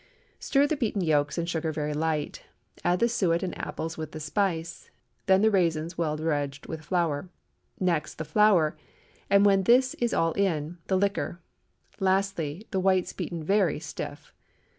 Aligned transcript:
Stir 0.39 0.65
the 0.65 0.75
beaten 0.75 1.01
yolks 1.01 1.37
and 1.37 1.47
sugar 1.47 1.71
very 1.71 1.93
light, 1.93 2.41
add 2.83 2.97
the 2.99 3.07
suet 3.07 3.43
and 3.43 3.55
apples 3.55 3.99
with 3.99 4.13
the 4.13 4.19
spice; 4.19 4.89
then 5.27 5.43
the 5.43 5.51
raisins, 5.51 5.95
well 5.95 6.17
dredged 6.17 6.65
with 6.65 6.81
flour; 6.81 7.29
next 7.79 8.15
the 8.15 8.25
flour, 8.25 8.75
and 9.29 9.45
when 9.45 9.61
this 9.65 9.93
is 9.99 10.11
all 10.11 10.31
in, 10.31 10.79
the 10.87 10.97
liquor; 10.97 11.39
lastly 11.99 12.67
the 12.71 12.79
whites 12.79 13.13
beaten 13.13 13.43
very 13.43 13.79
stiff. 13.79 14.33